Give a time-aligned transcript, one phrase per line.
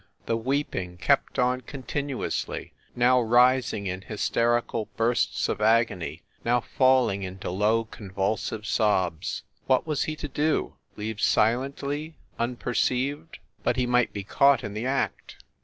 [0.25, 7.21] The weep ing kept on continuously, now rising in hysterical bursts of agony, now falling
[7.21, 9.43] into low convulsive sobs.
[9.67, 10.73] What was he to do?
[10.95, 13.35] Leave silently, unper ceived?
[13.61, 15.37] But he might be caught in the act.